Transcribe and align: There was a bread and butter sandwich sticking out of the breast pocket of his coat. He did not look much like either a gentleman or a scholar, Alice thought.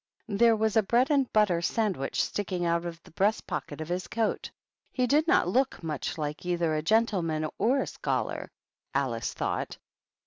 There 0.33 0.55
was 0.55 0.75
a 0.75 0.81
bread 0.81 1.11
and 1.11 1.31
butter 1.31 1.61
sandwich 1.61 2.23
sticking 2.23 2.65
out 2.65 2.85
of 2.85 2.99
the 3.03 3.11
breast 3.11 3.45
pocket 3.45 3.81
of 3.81 3.87
his 3.89 4.07
coat. 4.07 4.49
He 4.91 5.05
did 5.05 5.27
not 5.27 5.47
look 5.47 5.83
much 5.83 6.17
like 6.17 6.43
either 6.43 6.73
a 6.73 6.81
gentleman 6.81 7.47
or 7.59 7.81
a 7.81 7.85
scholar, 7.85 8.49
Alice 8.95 9.31
thought. 9.35 9.77